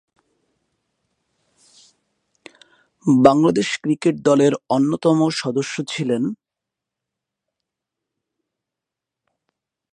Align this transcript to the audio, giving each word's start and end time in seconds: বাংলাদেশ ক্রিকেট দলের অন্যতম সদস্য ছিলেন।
বাংলাদেশ 3.05 3.69
ক্রিকেট 3.83 4.15
দলের 4.21 4.53
অন্যতম 4.69 5.17
সদস্য 5.33 5.75
ছিলেন। 5.87 6.23